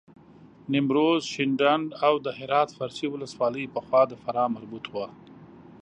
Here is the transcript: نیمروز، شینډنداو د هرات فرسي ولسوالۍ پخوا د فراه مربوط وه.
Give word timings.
نیمروز، 0.71 1.21
شینډنداو 1.31 2.15
د 2.25 2.27
هرات 2.39 2.69
فرسي 2.77 3.07
ولسوالۍ 3.09 3.65
پخوا 3.75 4.01
د 4.07 4.13
فراه 4.23 4.47
مربوط 4.55 4.85
وه. 4.93 5.07